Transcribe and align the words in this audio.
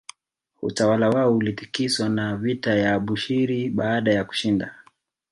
Utawala 0.61 1.09
wao 1.09 1.37
ulitikiswa 1.37 2.09
na 2.09 2.37
vita 2.37 2.73
ya 2.75 2.93
Abushiri 2.95 3.69
baada 3.69 4.13
ya 4.13 4.23
kushinda 4.23 4.75